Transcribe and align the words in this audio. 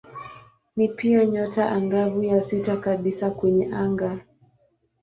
Ni 0.75 0.87
pia 0.87 1.25
nyota 1.25 1.71
angavu 1.71 2.23
ya 2.23 2.41
sita 2.41 2.77
kabisa 2.77 3.31
kwenye 3.31 3.73
anga. 3.75 4.19